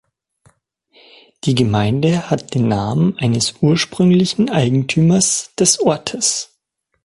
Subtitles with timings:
[1.43, 6.49] Die Gemeinde hat den Namen eines ursprünglichen Eigentümers des Ortes.